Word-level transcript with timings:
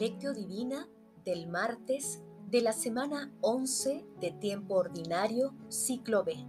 Lectio 0.00 0.32
Divina 0.32 0.88
del 1.26 1.46
martes 1.46 2.22
de 2.48 2.62
la 2.62 2.72
semana 2.72 3.30
11 3.42 4.02
de 4.18 4.30
tiempo 4.30 4.76
ordinario, 4.76 5.52
ciclo 5.68 6.24
B. 6.24 6.42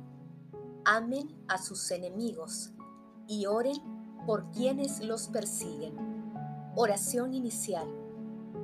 Amen 0.85 1.35
a 1.49 1.57
sus 1.57 1.91
enemigos 1.91 2.71
y 3.27 3.47
oren 3.47 3.75
por 4.25 4.49
quienes 4.51 5.03
los 5.03 5.27
persiguen. 5.27 5.97
Oración 6.77 7.33
inicial. 7.33 7.89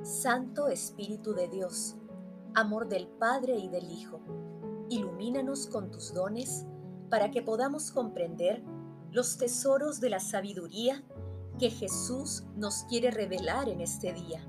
Santo 0.04 0.68
Espíritu 0.68 1.34
de 1.34 1.48
Dios, 1.48 1.96
amor 2.54 2.88
del 2.88 3.08
Padre 3.08 3.58
y 3.58 3.68
del 3.68 3.92
Hijo, 3.92 4.20
ilumínanos 4.88 5.66
con 5.66 5.90
tus 5.90 6.14
dones 6.14 6.64
para 7.10 7.30
que 7.30 7.42
podamos 7.42 7.90
comprender 7.90 8.62
los 9.10 9.36
tesoros 9.36 10.00
de 10.00 10.08
la 10.08 10.20
sabiduría 10.20 11.04
que 11.58 11.68
Jesús 11.68 12.44
nos 12.56 12.84
quiere 12.84 13.10
revelar 13.10 13.68
en 13.68 13.82
este 13.82 14.14
día. 14.14 14.48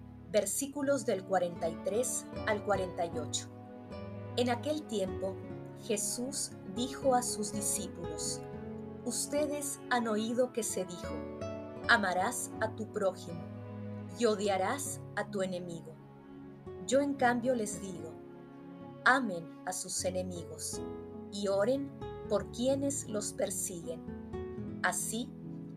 versículos 0.31 1.05
del 1.05 1.23
43 1.23 2.25
al 2.47 2.63
48. 2.63 3.47
En 4.37 4.49
aquel 4.49 4.83
tiempo, 4.83 5.35
Jesús 5.85 6.51
dijo 6.75 7.15
a 7.15 7.21
sus 7.21 7.51
discípulos, 7.51 8.41
Ustedes 9.03 9.79
han 9.89 10.07
oído 10.07 10.53
que 10.53 10.63
se 10.63 10.85
dijo, 10.85 11.15
amarás 11.89 12.51
a 12.61 12.69
tu 12.75 12.91
prójimo 12.91 13.41
y 14.19 14.25
odiarás 14.25 15.01
a 15.15 15.29
tu 15.29 15.41
enemigo. 15.41 15.95
Yo 16.85 17.01
en 17.01 17.15
cambio 17.15 17.55
les 17.55 17.81
digo, 17.81 18.13
amen 19.05 19.43
a 19.65 19.73
sus 19.73 20.05
enemigos 20.05 20.81
y 21.31 21.47
oren 21.47 21.89
por 22.29 22.51
quienes 22.51 23.09
los 23.09 23.33
persiguen 23.33 24.21
Así 24.83 25.29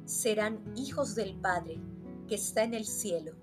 serán 0.06 0.72
hijos 0.76 1.14
del 1.14 1.38
Padre 1.38 1.78
que 2.26 2.36
está 2.36 2.62
en 2.62 2.72
el 2.72 2.86
cielo, 2.86 3.34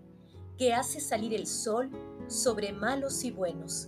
que 0.61 0.75
hace 0.75 0.99
salir 0.99 1.33
el 1.33 1.47
sol 1.47 1.89
sobre 2.27 2.71
malos 2.71 3.23
y 3.23 3.31
buenos, 3.31 3.87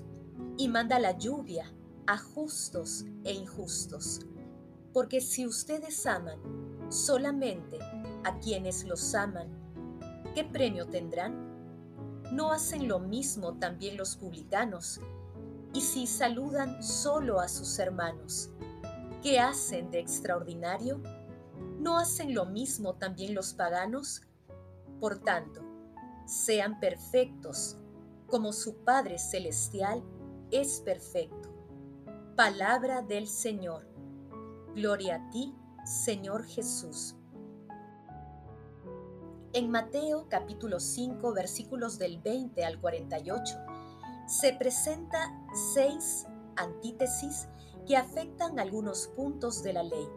y 0.57 0.67
manda 0.67 0.97
la 0.97 1.15
lluvia 1.15 1.71
a 2.07 2.17
justos 2.17 3.05
e 3.23 3.31
injustos. 3.31 4.21
Porque 4.91 5.21
si 5.21 5.45
ustedes 5.45 6.03
aman 6.07 6.39
solamente 6.89 7.77
a 8.23 8.39
quienes 8.39 8.85
los 8.85 9.13
aman, 9.13 9.49
¿qué 10.33 10.45
premio 10.45 10.88
tendrán? 10.88 11.35
¿No 12.31 12.52
hacen 12.52 12.87
lo 12.87 12.97
mismo 12.99 13.53
también 13.59 13.95
los 13.95 14.15
publicanos? 14.15 14.99
Y 15.75 15.81
si 15.81 16.08
saludan 16.08 16.81
solo 16.81 17.39
a 17.39 17.49
sus 17.49 17.77
hermanos, 17.77 18.49
¿qué 19.21 19.39
hacen 19.39 19.91
de 19.91 19.99
extraordinario? 19.99 20.99
¿No 21.77 21.99
hacen 21.99 22.33
lo 22.33 22.47
mismo 22.47 22.95
también 22.95 23.35
los 23.35 23.53
paganos? 23.53 24.23
Por 24.99 25.19
tanto, 25.19 25.72
sean 26.26 26.80
perfectos, 26.80 27.78
como 28.28 28.54
su 28.54 28.78
Padre 28.78 29.20
Celestial 29.20 30.04
es 30.52 30.82
perfecto. 30.82 31.50
Palabra 32.36 33.02
del 33.02 33.28
Señor. 33.28 33.88
Gloria 34.76 35.16
a 35.16 35.30
ti, 35.30 35.56
Señor 35.86 36.45
Jesús. 36.45 37.16
En 39.54 39.70
Mateo 39.70 40.28
capítulo 40.30 40.80
5 40.80 41.34
versículos 41.34 42.00
del 42.00 42.20
20 42.20 42.66
al 42.66 42.82
48 42.82 43.55
se 44.26 44.54
presenta 44.54 45.32
seis 45.76 46.26
antítesis 46.55 47.48
que 47.86 47.98
afectan 47.98 48.60
algunos 48.60 49.10
puntos 49.10 49.61
de 49.61 49.73
la 49.73 49.84
ley 49.84 50.08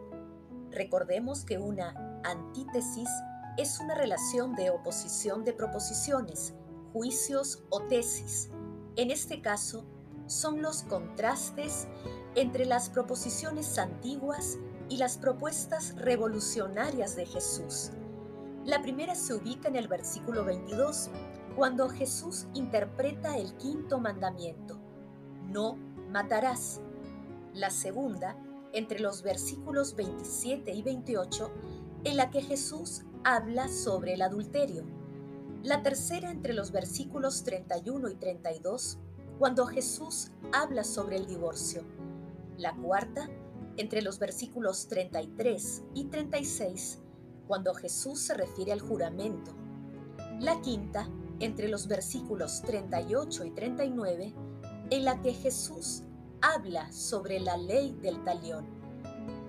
Recordemos 0.71 1.43
que 1.43 1.57
una 1.57 2.21
antítesis 2.23 3.09
es 3.57 3.79
una 3.79 3.95
relación 3.95 4.55
de 4.55 4.69
oposición 4.69 5.43
de 5.43 5.53
proposiciones, 5.53 6.53
juicios 6.93 7.63
o 7.69 7.81
tesis. 7.81 8.49
En 8.95 9.11
este 9.11 9.41
caso, 9.41 9.85
son 10.27 10.61
los 10.61 10.83
contrastes 10.83 11.87
entre 12.35 12.65
las 12.65 12.89
proposiciones 12.89 13.77
antiguas 13.79 14.57
y 14.89 14.97
las 14.97 15.17
propuestas 15.17 15.95
revolucionarias 15.95 17.15
de 17.15 17.25
Jesús. 17.25 17.91
La 18.63 18.81
primera 18.81 19.15
se 19.15 19.33
ubica 19.33 19.69
en 19.69 19.75
el 19.75 19.87
versículo 19.87 20.43
22, 20.45 21.09
cuando 21.55 21.89
Jesús 21.89 22.45
interpreta 22.53 23.37
el 23.37 23.55
quinto 23.57 23.99
mandamiento, 23.99 24.77
no 25.47 25.77
matarás. 26.09 26.81
La 27.53 27.71
segunda 27.71 28.37
entre 28.73 28.99
los 28.99 29.23
versículos 29.23 29.95
27 29.95 30.71
y 30.71 30.83
28 30.83 31.51
en 32.03 32.17
la 32.17 32.29
que 32.29 32.41
Jesús 32.41 33.03
habla 33.23 33.67
sobre 33.67 34.13
el 34.13 34.21
adulterio. 34.21 34.83
La 35.63 35.83
tercera 35.83 36.31
entre 36.31 36.53
los 36.53 36.71
versículos 36.71 37.43
31 37.43 38.09
y 38.09 38.15
32 38.15 38.99
cuando 39.39 39.65
Jesús 39.65 40.31
habla 40.51 40.83
sobre 40.83 41.17
el 41.17 41.27
divorcio. 41.27 41.83
La 42.57 42.75
cuarta 42.75 43.29
entre 43.77 44.01
los 44.01 44.19
versículos 44.19 44.87
33 44.87 45.83
y 45.93 46.05
36 46.05 46.99
cuando 47.47 47.73
Jesús 47.73 48.19
se 48.19 48.33
refiere 48.33 48.71
al 48.71 48.81
juramento. 48.81 49.51
La 50.39 50.59
quinta 50.61 51.09
entre 51.39 51.67
los 51.67 51.87
versículos 51.87 52.61
38 52.63 53.45
y 53.45 53.51
39 53.51 54.33
en 54.89 55.05
la 55.05 55.21
que 55.21 55.33
Jesús 55.33 56.03
habla 56.41 56.91
sobre 56.91 57.39
la 57.39 57.57
ley 57.57 57.97
del 58.01 58.23
talión. 58.23 58.65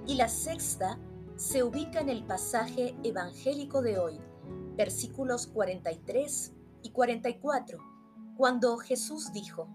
Y 0.06 0.14
la 0.14 0.28
sexta 0.28 0.98
se 1.38 1.62
ubica 1.62 2.00
en 2.00 2.08
el 2.08 2.24
pasaje 2.24 2.96
evangélico 3.04 3.80
de 3.80 3.96
hoy, 3.96 4.20
versículos 4.76 5.46
43 5.46 6.52
y 6.82 6.90
44, 6.90 7.78
cuando 8.36 8.76
Jesús 8.78 9.32
dijo, 9.32 9.68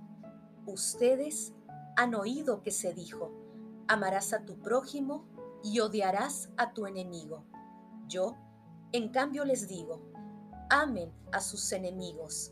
Ustedes 0.66 1.54
han 1.96 2.16
oído 2.16 2.62
que 2.64 2.72
se 2.72 2.94
dijo, 2.94 3.32
amarás 3.88 4.34
a 4.34 4.44
tu 4.44 4.60
prójimo 4.60 5.26
y 5.64 5.80
odiarás 5.80 6.50
a 6.58 6.74
tu 6.74 6.86
enemigo. 6.86 7.46
Yo, 8.10 8.36
en 8.92 9.10
cambio, 9.10 9.46
les 9.46 9.70
digo, 9.70 10.02
amen 10.70 11.14
a 11.32 11.40
sus 11.40 11.72
enemigos 11.72 12.52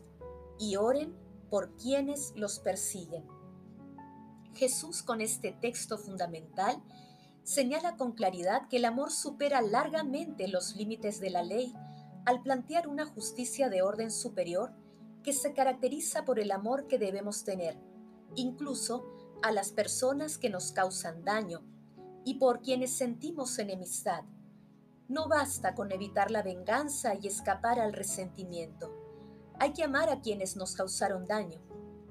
y 0.58 0.76
oren 0.76 1.14
por 1.50 1.76
quienes 1.76 2.32
los 2.34 2.60
persiguen. 2.60 3.26
Jesús 4.54 5.02
con 5.02 5.20
este 5.20 5.52
texto 5.52 5.98
fundamental 5.98 6.82
señala 7.44 7.96
con 7.96 8.12
claridad 8.12 8.68
que 8.68 8.76
el 8.76 8.84
amor 8.84 9.10
supera 9.10 9.62
largamente 9.62 10.48
los 10.48 10.76
límites 10.76 11.20
de 11.20 11.30
la 11.30 11.42
ley 11.42 11.74
al 12.24 12.42
plantear 12.42 12.88
una 12.88 13.06
justicia 13.06 13.68
de 13.68 13.82
orden 13.82 14.10
superior 14.10 14.72
que 15.22 15.32
se 15.32 15.52
caracteriza 15.52 16.24
por 16.24 16.38
el 16.38 16.50
amor 16.50 16.86
que 16.86 16.98
debemos 16.98 17.44
tener, 17.44 17.78
incluso 18.36 19.04
a 19.42 19.50
las 19.52 19.72
personas 19.72 20.38
que 20.38 20.50
nos 20.50 20.72
causan 20.72 21.24
daño 21.24 21.62
y 22.24 22.34
por 22.34 22.60
quienes 22.60 22.92
sentimos 22.92 23.58
enemistad. 23.58 24.22
No 25.08 25.28
basta 25.28 25.74
con 25.74 25.90
evitar 25.92 26.30
la 26.30 26.42
venganza 26.42 27.14
y 27.20 27.26
escapar 27.26 27.80
al 27.80 27.92
resentimiento. 27.92 28.92
Hay 29.58 29.72
que 29.72 29.84
amar 29.84 30.08
a 30.08 30.20
quienes 30.20 30.56
nos 30.56 30.74
causaron 30.74 31.26
daño. 31.26 31.60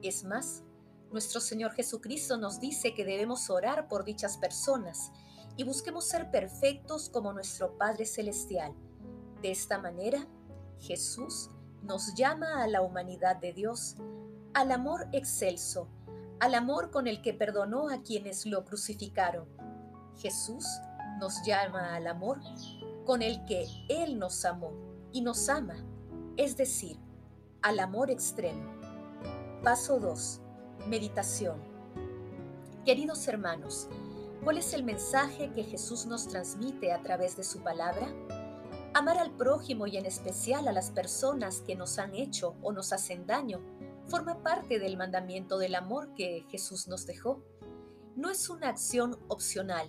Es 0.01 0.23
más, 0.23 0.63
nuestro 1.11 1.41
Señor 1.41 1.71
Jesucristo 1.71 2.37
nos 2.37 2.59
dice 2.59 2.93
que 2.93 3.05
debemos 3.05 3.49
orar 3.49 3.87
por 3.87 4.05
dichas 4.05 4.37
personas 4.37 5.11
y 5.57 5.63
busquemos 5.63 6.05
ser 6.05 6.31
perfectos 6.31 7.09
como 7.09 7.33
nuestro 7.33 7.77
Padre 7.77 8.05
Celestial. 8.05 8.73
De 9.41 9.51
esta 9.51 9.79
manera, 9.79 10.27
Jesús 10.79 11.49
nos 11.83 12.13
llama 12.15 12.63
a 12.63 12.67
la 12.67 12.81
humanidad 12.81 13.37
de 13.37 13.53
Dios, 13.53 13.95
al 14.53 14.71
amor 14.71 15.07
excelso, 15.11 15.87
al 16.39 16.55
amor 16.55 16.91
con 16.91 17.07
el 17.07 17.21
que 17.21 17.33
perdonó 17.33 17.89
a 17.89 18.01
quienes 18.01 18.45
lo 18.45 18.65
crucificaron. 18.65 19.47
Jesús 20.17 20.65
nos 21.19 21.43
llama 21.45 21.95
al 21.95 22.07
amor 22.07 22.39
con 23.05 23.21
el 23.21 23.45
que 23.45 23.67
Él 23.89 24.19
nos 24.19 24.45
amó 24.45 24.71
y 25.11 25.21
nos 25.21 25.49
ama, 25.49 25.75
es 26.37 26.57
decir, 26.57 26.97
al 27.61 27.79
amor 27.79 28.09
extremo. 28.09 28.71
Paso 29.63 29.99
2 29.99 30.41
Meditación 30.87 31.61
Queridos 32.85 33.27
hermanos, 33.27 33.87
¿cuál 34.43 34.57
es 34.57 34.73
el 34.73 34.83
mensaje 34.83 35.51
que 35.51 35.63
Jesús 35.63 36.05
nos 36.05 36.27
transmite 36.27 36.91
a 36.91 37.01
través 37.01 37.37
de 37.37 37.43
su 37.43 37.61
palabra? 37.61 38.07
Amar 38.93 39.17
al 39.17 39.31
prójimo 39.31 39.87
y 39.87 39.97
en 39.97 40.05
especial 40.05 40.67
a 40.67 40.73
las 40.73 40.91
personas 40.91 41.61
que 41.61 41.75
nos 41.75 41.97
han 41.99 42.15
hecho 42.15 42.55
o 42.61 42.71
nos 42.71 42.91
hacen 42.91 43.25
daño 43.25 43.61
forma 44.07 44.43
parte 44.43 44.79
del 44.79 44.97
mandamiento 44.97 45.57
del 45.57 45.75
amor 45.75 46.13
que 46.15 46.45
Jesús 46.49 46.87
nos 46.87 47.05
dejó. 47.05 47.43
No 48.15 48.29
es 48.29 48.49
una 48.49 48.69
acción 48.69 49.17
opcional, 49.29 49.87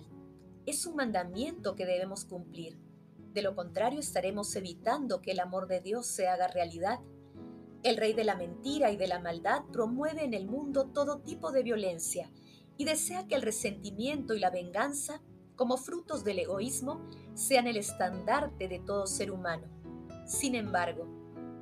es 0.65 0.85
un 0.85 0.95
mandamiento 0.95 1.75
que 1.75 1.85
debemos 1.85 2.23
cumplir. 2.23 2.79
De 3.33 3.41
lo 3.41 3.55
contrario 3.55 3.99
estaremos 3.99 4.55
evitando 4.55 5.21
que 5.21 5.31
el 5.31 5.39
amor 5.39 5.67
de 5.67 5.81
Dios 5.81 6.05
se 6.07 6.27
haga 6.27 6.47
realidad. 6.47 6.99
El 7.81 7.97
rey 7.97 8.13
de 8.13 8.23
la 8.23 8.35
mentira 8.35 8.91
y 8.91 8.97
de 8.97 9.07
la 9.07 9.19
maldad 9.19 9.63
promueve 9.73 10.23
en 10.23 10.33
el 10.33 10.45
mundo 10.45 10.85
todo 10.85 11.19
tipo 11.19 11.51
de 11.51 11.63
violencia 11.63 12.31
y 12.77 12.85
desea 12.85 13.27
que 13.27 13.35
el 13.35 13.41
resentimiento 13.41 14.33
y 14.33 14.39
la 14.39 14.49
venganza, 14.49 15.21
como 15.55 15.77
frutos 15.77 16.23
del 16.23 16.39
egoísmo, 16.39 17.01
sean 17.33 17.67
el 17.67 17.77
estandarte 17.77 18.67
de 18.67 18.79
todo 18.79 19.07
ser 19.07 19.31
humano. 19.31 19.67
Sin 20.25 20.55
embargo, 20.55 21.05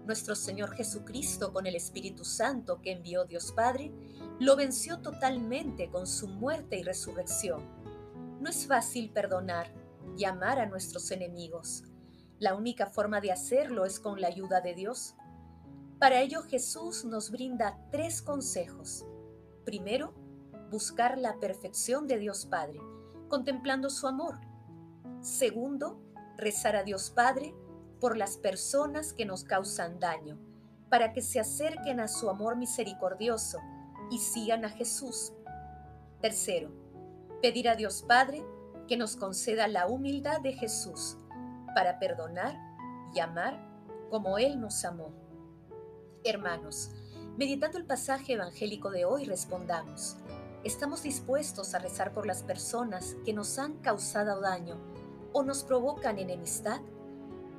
nuestro 0.05 0.35
Señor 0.35 0.71
Jesucristo 0.71 1.53
con 1.53 1.67
el 1.67 1.75
Espíritu 1.75 2.25
Santo 2.25 2.81
que 2.81 2.91
envió 2.91 3.25
Dios 3.25 3.51
Padre, 3.51 3.91
lo 4.39 4.55
venció 4.55 4.99
totalmente 4.99 5.89
con 5.89 6.07
su 6.07 6.27
muerte 6.27 6.77
y 6.77 6.83
resurrección. 6.83 7.61
No 8.39 8.49
es 8.49 8.65
fácil 8.65 9.11
perdonar 9.11 9.71
y 10.17 10.25
amar 10.25 10.59
a 10.59 10.65
nuestros 10.65 11.11
enemigos. 11.11 11.83
La 12.39 12.55
única 12.55 12.87
forma 12.87 13.21
de 13.21 13.31
hacerlo 13.31 13.85
es 13.85 13.99
con 13.99 14.19
la 14.19 14.27
ayuda 14.27 14.61
de 14.61 14.73
Dios. 14.73 15.15
Para 15.99 16.21
ello 16.21 16.41
Jesús 16.41 17.05
nos 17.05 17.29
brinda 17.29 17.77
tres 17.91 18.21
consejos. 18.23 19.05
Primero, 19.63 20.13
buscar 20.71 21.17
la 21.17 21.39
perfección 21.39 22.07
de 22.07 22.17
Dios 22.17 22.45
Padre, 22.45 22.79
contemplando 23.27 23.89
su 23.89 24.07
amor. 24.07 24.39
Segundo, 25.19 26.01
rezar 26.37 26.75
a 26.75 26.83
Dios 26.83 27.11
Padre 27.11 27.53
por 27.99 28.17
las 28.17 28.37
personas 28.37 29.13
que 29.13 29.25
nos 29.25 29.43
causan 29.43 29.99
daño, 29.99 30.39
para 30.89 31.13
que 31.13 31.21
se 31.21 31.39
acerquen 31.39 31.99
a 31.99 32.07
su 32.07 32.29
amor 32.29 32.55
misericordioso 32.55 33.59
y 34.09 34.17
sigan 34.17 34.65
a 34.65 34.69
Jesús. 34.69 35.33
Tercero, 36.21 36.71
pedir 37.41 37.69
a 37.69 37.75
Dios 37.75 38.03
Padre 38.07 38.43
que 38.87 38.97
nos 38.97 39.15
conceda 39.15 39.67
la 39.67 39.87
humildad 39.87 40.41
de 40.41 40.53
Jesús 40.53 41.17
para 41.75 41.99
perdonar 41.99 42.57
y 43.13 43.19
amar 43.19 43.59
como 44.09 44.37
Él 44.37 44.59
nos 44.59 44.83
amó. 44.85 45.13
Hermanos, 46.23 46.91
meditando 47.37 47.77
el 47.77 47.85
pasaje 47.85 48.33
evangélico 48.33 48.89
de 48.89 49.05
hoy, 49.05 49.25
respondamos, 49.25 50.17
¿Estamos 50.63 51.01
dispuestos 51.01 51.73
a 51.73 51.79
rezar 51.79 52.13
por 52.13 52.27
las 52.27 52.43
personas 52.43 53.15
que 53.25 53.33
nos 53.33 53.57
han 53.57 53.79
causado 53.79 54.39
daño 54.41 54.77
o 55.33 55.41
nos 55.41 55.63
provocan 55.63 56.19
enemistad? 56.19 56.81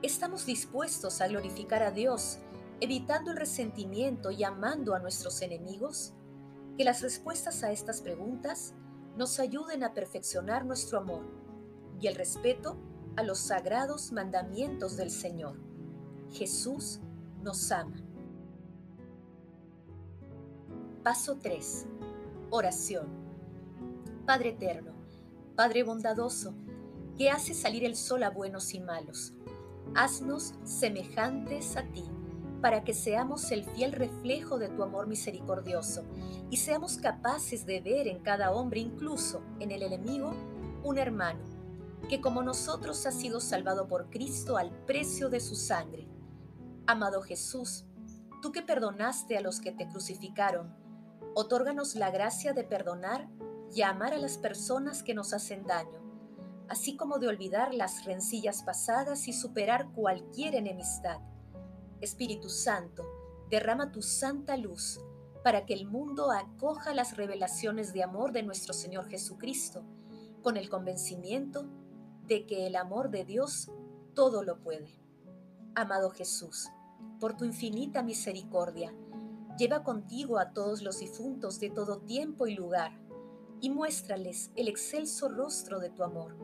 ¿Estamos 0.02 0.46
dispuestos 0.46 1.20
a 1.20 1.26
glorificar 1.26 1.82
a 1.82 1.90
Dios, 1.90 2.38
evitando 2.81 3.32
el 3.32 3.38
resentimiento 3.38 4.31
y 4.31 4.44
amando 4.44 4.94
a 4.94 5.00
nuestros 5.00 5.43
enemigos? 5.43 6.14
Que 6.78 6.84
las 6.84 7.02
respuestas 7.02 7.64
a 7.64 7.72
estas 7.72 8.02
preguntas 8.02 8.72
nos 9.16 9.40
ayuden 9.40 9.82
a 9.82 9.94
perfeccionar 9.94 10.64
nuestro 10.64 10.98
amor 10.98 11.25
y 12.00 12.06
el 12.06 12.14
respeto 12.14 12.76
a 13.16 13.25
los 13.25 13.40
sagrados 13.40 14.12
mandamientos 14.12 14.96
del 14.96 15.10
Señor. 15.10 15.58
Jesús 16.31 17.00
nos 17.43 17.72
ama. 17.72 17.96
Paso 21.02 21.38
3 21.43 21.88
Oración. 22.54 23.06
Padre 24.26 24.50
eterno, 24.50 24.93
Padre 25.56 25.84
bondadoso, 25.84 26.52
que 27.16 27.31
hace 27.31 27.54
salir 27.54 27.82
el 27.82 27.96
sol 27.96 28.22
a 28.25 28.28
buenos 28.28 28.75
y 28.75 28.81
malos, 28.81 29.32
haznos 29.94 30.52
semejantes 30.62 31.78
a 31.78 31.84
ti, 31.84 32.04
para 32.60 32.84
que 32.84 32.93
seamos 32.93 33.50
el 33.52 33.64
fiel 33.64 33.93
reflejo 33.93 34.58
de 34.58 34.69
tu 34.69 34.82
amor 34.82 35.06
misericordioso 35.06 36.04
y 36.50 36.58
seamos 36.58 36.99
capaces 36.99 37.64
de 37.64 37.81
ver 37.81 38.06
en 38.06 38.19
cada 38.19 38.52
hombre, 38.52 38.81
incluso 38.81 39.40
en 39.58 39.70
el 39.70 39.82
enemigo, 39.82 40.34
un 40.84 40.98
hermano, 40.98 41.40
que 42.10 42.20
como 42.20 42.43
nosotros 42.43 43.06
ha 43.06 43.12
sido 43.12 43.40
salvado 43.40 43.88
por 43.88 44.10
Cristo 44.10 44.58
al 44.58 44.72
precio 44.84 45.31
de 45.31 45.40
su 45.40 45.56
sangre. 45.56 46.06
Amado 46.87 47.22
Jesús, 47.22 47.87
tú 48.43 48.52
que 48.52 48.60
perdonaste 48.60 49.38
a 49.38 49.40
los 49.40 49.58
que 49.58 49.72
te 49.72 49.88
crucificaron, 49.88 50.81
Otórganos 51.34 51.94
la 51.94 52.10
gracia 52.10 52.52
de 52.52 52.64
perdonar 52.64 53.28
y 53.74 53.82
amar 53.82 54.12
a 54.12 54.19
las 54.19 54.38
personas 54.38 55.02
que 55.02 55.14
nos 55.14 55.32
hacen 55.32 55.64
daño, 55.64 56.00
así 56.69 56.96
como 56.96 57.19
de 57.19 57.28
olvidar 57.28 57.72
las 57.74 58.04
rencillas 58.04 58.62
pasadas 58.62 59.28
y 59.28 59.32
superar 59.32 59.92
cualquier 59.92 60.54
enemistad. 60.54 61.20
Espíritu 62.00 62.48
Santo, 62.48 63.04
derrama 63.48 63.92
tu 63.92 64.02
santa 64.02 64.56
luz 64.56 65.00
para 65.42 65.66
que 65.66 65.74
el 65.74 65.86
mundo 65.86 66.30
acoja 66.30 66.94
las 66.94 67.16
revelaciones 67.16 67.92
de 67.92 68.02
amor 68.02 68.32
de 68.32 68.42
nuestro 68.42 68.72
Señor 68.72 69.08
Jesucristo, 69.08 69.84
con 70.42 70.56
el 70.56 70.69
convencimiento 70.69 71.66
de 72.26 72.46
que 72.46 72.66
el 72.66 72.76
amor 72.76 73.10
de 73.10 73.24
Dios 73.24 73.70
todo 74.14 74.42
lo 74.42 74.60
puede. 74.60 74.98
Amado 75.74 76.10
Jesús, 76.10 76.69
por 77.20 77.36
tu 77.36 77.44
infinita 77.44 78.02
misericordia, 78.02 78.94
Lleva 79.62 79.85
contigo 79.85 80.41
a 80.41 80.53
todos 80.53 80.82
los 80.82 80.99
difuntos 80.99 81.61
de 81.61 81.70
todo 81.70 82.00
tiempo 82.00 82.49
y 82.49 82.55
lugar, 82.56 82.99
y 83.61 83.70
muéstrales 83.70 84.50
el 84.56 84.67
excelso 84.67 85.29
rostro 85.29 85.79
de 85.79 85.88
tu 85.88 86.03
amor. 86.03 86.37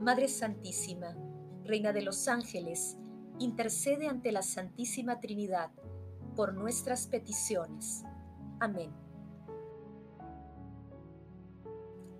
Madre 0.00 0.28
Santísima, 0.28 1.16
Reina 1.64 1.94
de 1.94 2.02
los 2.02 2.28
ángeles, 2.28 2.98
intercede 3.38 4.06
ante 4.06 4.32
la 4.32 4.42
Santísima 4.42 5.18
Trinidad 5.18 5.70
por 6.36 6.52
nuestras 6.52 7.06
peticiones. 7.06 8.02
Amén. 8.60 8.92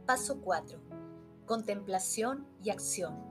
Paso 0.06 0.40
4. 0.40 0.80
Contemplación 1.44 2.48
y 2.64 2.70
acción. 2.70 3.22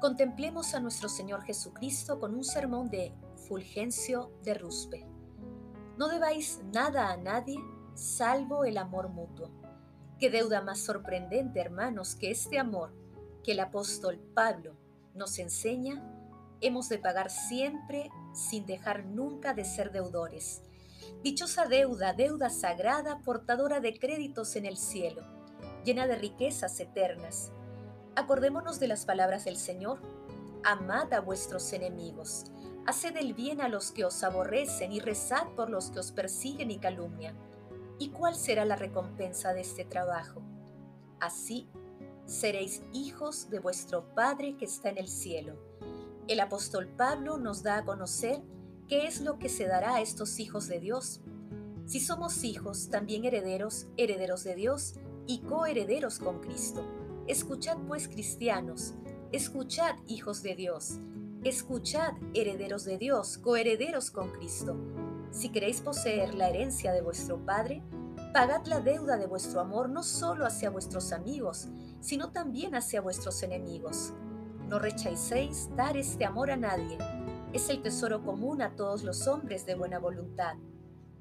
Contemplemos 0.00 0.74
a 0.74 0.80
nuestro 0.80 1.08
Señor 1.08 1.42
Jesucristo 1.42 2.20
con 2.20 2.36
un 2.36 2.44
sermón 2.44 2.88
de 2.88 3.12
Fulgencio 3.48 4.30
de 4.44 4.54
Ruspe. 4.54 5.13
No 5.96 6.08
debáis 6.08 6.60
nada 6.72 7.10
a 7.10 7.16
nadie 7.16 7.58
salvo 7.94 8.64
el 8.64 8.78
amor 8.78 9.08
mutuo. 9.08 9.48
Qué 10.18 10.28
deuda 10.28 10.60
más 10.60 10.80
sorprendente, 10.80 11.60
hermanos, 11.60 12.16
que 12.16 12.30
este 12.30 12.58
amor 12.58 12.92
que 13.44 13.52
el 13.52 13.60
apóstol 13.60 14.18
Pablo 14.34 14.74
nos 15.14 15.38
enseña, 15.38 16.02
hemos 16.60 16.88
de 16.88 16.98
pagar 16.98 17.30
siempre 17.30 18.10
sin 18.32 18.66
dejar 18.66 19.04
nunca 19.04 19.54
de 19.54 19.64
ser 19.64 19.92
deudores. 19.92 20.62
Dichosa 21.22 21.66
deuda, 21.66 22.12
deuda 22.12 22.50
sagrada, 22.50 23.18
portadora 23.18 23.80
de 23.80 23.98
créditos 23.98 24.56
en 24.56 24.66
el 24.66 24.76
cielo, 24.76 25.22
llena 25.84 26.06
de 26.06 26.16
riquezas 26.16 26.80
eternas. 26.80 27.52
Acordémonos 28.16 28.80
de 28.80 28.88
las 28.88 29.04
palabras 29.04 29.44
del 29.44 29.56
Señor. 29.56 30.00
Amad 30.64 31.12
a 31.12 31.20
vuestros 31.20 31.72
enemigos 31.72 32.46
Haced 32.86 33.16
el 33.16 33.32
bien 33.32 33.62
a 33.62 33.68
los 33.68 33.92
que 33.92 34.04
os 34.04 34.22
aborrecen 34.22 34.92
y 34.92 35.00
rezad 35.00 35.48
por 35.56 35.70
los 35.70 35.90
que 35.90 36.00
os 36.00 36.12
persiguen 36.12 36.70
y 36.70 36.78
calumnian. 36.78 37.34
¿Y 37.98 38.10
cuál 38.10 38.34
será 38.34 38.66
la 38.66 38.76
recompensa 38.76 39.54
de 39.54 39.62
este 39.62 39.86
trabajo? 39.86 40.42
Así 41.18 41.66
seréis 42.26 42.82
hijos 42.92 43.48
de 43.48 43.58
vuestro 43.58 44.14
Padre 44.14 44.56
que 44.58 44.66
está 44.66 44.90
en 44.90 44.98
el 44.98 45.08
cielo. 45.08 45.56
El 46.28 46.40
apóstol 46.40 46.88
Pablo 46.88 47.38
nos 47.38 47.62
da 47.62 47.78
a 47.78 47.84
conocer 47.86 48.42
qué 48.86 49.06
es 49.06 49.22
lo 49.22 49.38
que 49.38 49.48
se 49.48 49.66
dará 49.66 49.94
a 49.94 50.00
estos 50.02 50.38
hijos 50.38 50.68
de 50.68 50.78
Dios. 50.78 51.22
Si 51.86 52.00
somos 52.00 52.44
hijos, 52.44 52.90
también 52.90 53.24
herederos, 53.24 53.86
herederos 53.96 54.44
de 54.44 54.56
Dios 54.56 54.94
y 55.26 55.40
coherederos 55.40 56.18
con 56.18 56.40
Cristo. 56.40 56.84
Escuchad 57.26 57.78
pues 57.88 58.08
cristianos, 58.08 58.92
escuchad 59.32 59.96
hijos 60.06 60.42
de 60.42 60.54
Dios 60.54 60.98
Escuchad, 61.44 62.14
herederos 62.32 62.86
de 62.86 62.96
Dios, 62.96 63.36
coherederos 63.36 64.10
con 64.10 64.30
Cristo. 64.30 64.78
Si 65.30 65.50
queréis 65.50 65.82
poseer 65.82 66.34
la 66.34 66.48
herencia 66.48 66.90
de 66.90 67.02
vuestro 67.02 67.44
Padre, 67.44 67.82
pagad 68.32 68.64
la 68.64 68.80
deuda 68.80 69.18
de 69.18 69.26
vuestro 69.26 69.60
amor 69.60 69.90
no 69.90 70.02
solo 70.02 70.46
hacia 70.46 70.70
vuestros 70.70 71.12
amigos, 71.12 71.68
sino 72.00 72.32
también 72.32 72.74
hacia 72.74 73.02
vuestros 73.02 73.42
enemigos. 73.42 74.14
No 74.70 74.78
rechacéis 74.78 75.68
dar 75.76 75.98
este 75.98 76.24
amor 76.24 76.50
a 76.50 76.56
nadie. 76.56 76.96
Es 77.52 77.68
el 77.68 77.82
tesoro 77.82 78.24
común 78.24 78.62
a 78.62 78.74
todos 78.74 79.04
los 79.04 79.26
hombres 79.26 79.66
de 79.66 79.74
buena 79.74 79.98
voluntad. 79.98 80.54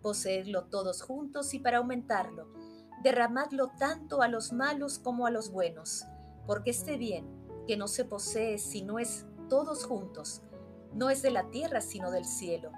Poseedlo 0.01 0.67
todos 0.67 1.01
juntos 1.01 1.53
y 1.53 1.59
para 1.59 1.79
aumentarlo, 1.79 2.47
derramadlo 3.03 3.71
tanto 3.77 4.21
a 4.21 4.29
los 4.29 4.53
malos 4.53 4.99
como 4.99 5.25
a 5.25 5.31
los 5.31 5.51
buenos, 5.51 6.05
porque 6.47 6.69
este 6.69 6.95
bien, 6.95 7.27
que 7.67 7.75
no 7.75 7.89
se 7.89 8.05
posee 8.05 8.57
si 8.57 8.83
no 8.83 8.99
es 8.99 9.25
todos 9.47 9.85
juntos. 9.85 10.41
No 10.93 11.09
es 11.09 11.21
de 11.21 11.31
la 11.31 11.49
tierra, 11.49 11.81
sino 11.81 12.11
del 12.11 12.25
cielo. 12.25 12.71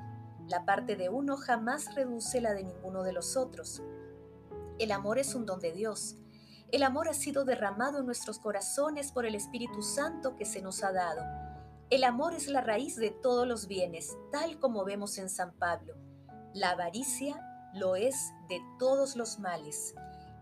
La 0.47 0.65
parte 0.65 0.95
de 0.95 1.09
uno 1.09 1.37
jamás 1.37 1.95
reduce 1.95 2.39
la 2.39 2.53
de 2.53 2.63
ninguno 2.63 3.03
de 3.03 3.13
los 3.13 3.35
otros. 3.35 3.81
El 4.77 4.91
amor 4.91 5.17
es 5.17 5.35
un 5.35 5.45
don 5.45 5.59
de 5.59 5.71
Dios. 5.71 6.17
El 6.71 6.83
amor 6.83 7.07
ha 7.07 7.13
sido 7.13 7.45
derramado 7.45 7.99
en 7.99 8.05
nuestros 8.05 8.39
corazones 8.39 9.11
por 9.11 9.25
el 9.25 9.35
Espíritu 9.35 9.81
Santo 9.81 10.35
que 10.35 10.45
se 10.45 10.61
nos 10.61 10.83
ha 10.83 10.91
dado. 10.91 11.21
El 11.89 12.03
amor 12.03 12.33
es 12.33 12.47
la 12.47 12.61
raíz 12.61 12.95
de 12.95 13.11
todos 13.11 13.47
los 13.47 13.67
bienes, 13.67 14.17
tal 14.31 14.59
como 14.59 14.83
vemos 14.83 15.17
en 15.17 15.29
San 15.29 15.53
Pablo. 15.53 15.95
La 16.53 16.71
avaricia 16.71 17.39
lo 17.73 17.95
es 17.95 18.33
de 18.49 18.59
todos 18.79 19.15
los 19.15 19.39
males. 19.39 19.93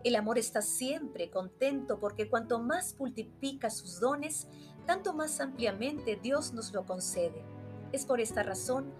El 0.04 0.16
amor 0.16 0.38
está 0.38 0.62
siempre 0.62 1.30
contento 1.30 1.98
porque 1.98 2.28
cuanto 2.28 2.58
más 2.58 2.94
multiplica 2.98 3.70
sus 3.70 4.00
dones, 4.00 4.48
tanto 4.86 5.12
más 5.12 5.40
ampliamente 5.40 6.18
Dios 6.22 6.52
nos 6.52 6.72
lo 6.72 6.84
concede. 6.84 7.44
Es 7.92 8.06
por 8.06 8.20
esta 8.20 8.42
razón 8.42 8.92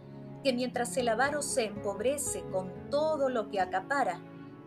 que 0.42 0.52
mientras 0.52 0.96
el 0.96 1.08
avaro 1.08 1.42
se 1.42 1.64
empobrece 1.64 2.44
con 2.52 2.90
todo 2.90 3.28
lo 3.28 3.50
que 3.50 3.60
acapara, 3.60 4.20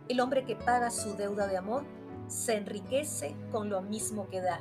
el 0.08 0.20
hombre 0.20 0.44
que 0.44 0.56
paga 0.56 0.90
su 0.90 1.14
deuda 1.14 1.46
de 1.46 1.56
amor 1.56 1.84
se 2.26 2.56
enriquece 2.56 3.36
con 3.50 3.70
lo 3.70 3.80
mismo 3.82 4.28
que 4.28 4.40
da. 4.40 4.60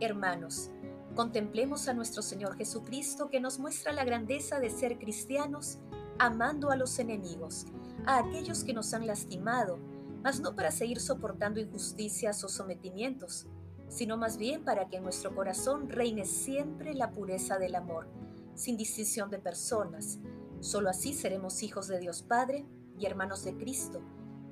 Hermanos, 0.00 0.70
contemplemos 1.14 1.88
a 1.88 1.94
nuestro 1.94 2.22
Señor 2.22 2.56
Jesucristo 2.56 3.28
que 3.30 3.40
nos 3.40 3.58
muestra 3.58 3.92
la 3.92 4.04
grandeza 4.04 4.58
de 4.58 4.70
ser 4.70 4.98
cristianos 4.98 5.78
amando 6.18 6.70
a 6.70 6.76
los 6.76 6.98
enemigos, 6.98 7.66
a 8.06 8.18
aquellos 8.18 8.64
que 8.64 8.74
nos 8.74 8.92
han 8.94 9.06
lastimado, 9.06 9.78
mas 10.22 10.40
no 10.40 10.54
para 10.54 10.70
seguir 10.70 11.00
soportando 11.00 11.60
injusticias 11.60 12.44
o 12.44 12.48
sometimientos, 12.48 13.46
sino 13.92 14.16
más 14.16 14.38
bien 14.38 14.64
para 14.64 14.88
que 14.88 14.96
en 14.96 15.02
nuestro 15.02 15.34
corazón 15.34 15.90
reine 15.90 16.24
siempre 16.24 16.94
la 16.94 17.10
pureza 17.10 17.58
del 17.58 17.74
amor, 17.74 18.08
sin 18.54 18.78
distinción 18.78 19.28
de 19.30 19.38
personas. 19.38 20.18
Solo 20.60 20.88
así 20.88 21.12
seremos 21.12 21.62
hijos 21.62 21.88
de 21.88 21.98
Dios 21.98 22.22
Padre 22.22 22.64
y 22.98 23.04
hermanos 23.04 23.44
de 23.44 23.54
Cristo, 23.54 24.00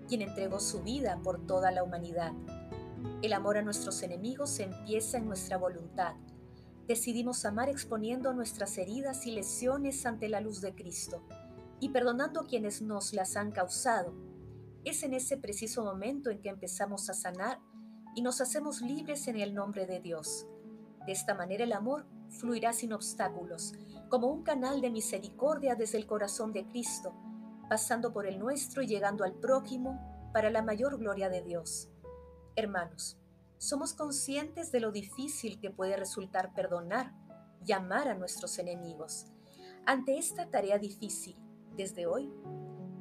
quien 0.06 0.20
entregó 0.20 0.60
su 0.60 0.82
vida 0.82 1.18
por 1.22 1.46
toda 1.46 1.70
la 1.70 1.82
humanidad. 1.82 2.32
El 3.22 3.32
amor 3.32 3.56
a 3.56 3.62
nuestros 3.62 4.02
enemigos 4.02 4.58
empieza 4.58 5.16
en 5.16 5.26
nuestra 5.26 5.56
voluntad. 5.56 6.16
Decidimos 6.86 7.46
amar 7.46 7.70
exponiendo 7.70 8.34
nuestras 8.34 8.76
heridas 8.76 9.26
y 9.26 9.30
lesiones 9.30 10.04
ante 10.04 10.28
la 10.28 10.42
luz 10.42 10.60
de 10.60 10.74
Cristo 10.74 11.22
y 11.80 11.88
perdonando 11.88 12.40
a 12.40 12.46
quienes 12.46 12.82
nos 12.82 13.14
las 13.14 13.36
han 13.36 13.52
causado. 13.52 14.12
Es 14.84 15.02
en 15.02 15.14
ese 15.14 15.38
preciso 15.38 15.82
momento 15.82 16.28
en 16.28 16.42
que 16.42 16.50
empezamos 16.50 17.08
a 17.08 17.14
sanar 17.14 17.58
y 18.14 18.22
nos 18.22 18.40
hacemos 18.40 18.80
libres 18.80 19.28
en 19.28 19.38
el 19.38 19.54
nombre 19.54 19.86
de 19.86 20.00
Dios. 20.00 20.46
De 21.06 21.12
esta 21.12 21.34
manera 21.34 21.64
el 21.64 21.72
amor 21.72 22.06
fluirá 22.28 22.72
sin 22.72 22.92
obstáculos, 22.92 23.72
como 24.08 24.28
un 24.28 24.42
canal 24.42 24.80
de 24.80 24.90
misericordia 24.90 25.74
desde 25.74 25.98
el 25.98 26.06
corazón 26.06 26.52
de 26.52 26.66
Cristo, 26.66 27.12
pasando 27.68 28.12
por 28.12 28.26
el 28.26 28.38
nuestro 28.38 28.82
y 28.82 28.86
llegando 28.86 29.24
al 29.24 29.34
prójimo 29.34 30.30
para 30.32 30.50
la 30.50 30.62
mayor 30.62 30.98
gloria 30.98 31.28
de 31.28 31.42
Dios. 31.42 31.88
Hermanos, 32.56 33.16
somos 33.58 33.94
conscientes 33.94 34.72
de 34.72 34.80
lo 34.80 34.90
difícil 34.90 35.60
que 35.60 35.70
puede 35.70 35.96
resultar 35.96 36.52
perdonar 36.54 37.12
y 37.66 37.72
amar 37.72 38.08
a 38.08 38.14
nuestros 38.14 38.58
enemigos. 38.58 39.26
Ante 39.86 40.18
esta 40.18 40.48
tarea 40.50 40.78
difícil, 40.78 41.36
desde 41.76 42.06
hoy, 42.06 42.30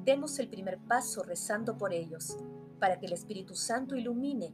demos 0.04 0.38
el 0.38 0.48
primer 0.48 0.78
paso 0.78 1.22
rezando 1.22 1.76
por 1.76 1.92
ellos, 1.92 2.36
para 2.78 2.98
que 2.98 3.06
el 3.06 3.12
Espíritu 3.12 3.54
Santo 3.54 3.96
ilumine 3.96 4.52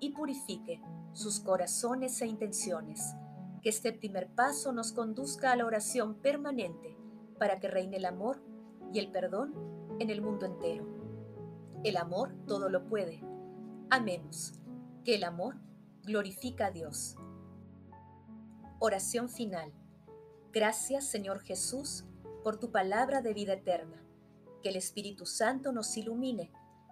y 0.00 0.10
purifique 0.10 0.82
sus 1.12 1.40
corazones 1.40 2.20
e 2.22 2.26
intenciones. 2.26 3.14
Que 3.62 3.70
este 3.70 3.92
primer 3.92 4.28
paso 4.28 4.72
nos 4.72 4.92
conduzca 4.92 5.52
a 5.52 5.56
la 5.56 5.66
oración 5.66 6.14
permanente 6.14 6.96
para 7.38 7.58
que 7.58 7.68
reine 7.68 7.96
el 7.96 8.04
amor 8.04 8.40
y 8.92 8.98
el 8.98 9.10
perdón 9.10 9.54
en 9.98 10.10
el 10.10 10.22
mundo 10.22 10.46
entero. 10.46 10.86
El 11.84 11.96
amor 11.96 12.34
todo 12.46 12.68
lo 12.68 12.84
puede. 12.86 13.22
Amemos 13.90 14.52
que 15.04 15.14
el 15.14 15.24
amor 15.24 15.56
glorifica 16.02 16.66
a 16.66 16.70
Dios. 16.70 17.16
Oración 18.78 19.28
final. 19.28 19.72
Gracias 20.52 21.04
Señor 21.04 21.40
Jesús 21.40 22.04
por 22.42 22.58
tu 22.58 22.70
palabra 22.70 23.22
de 23.22 23.34
vida 23.34 23.54
eterna. 23.54 24.02
Que 24.62 24.70
el 24.70 24.76
Espíritu 24.76 25.26
Santo 25.26 25.72
nos 25.72 25.96
ilumine 25.96 26.50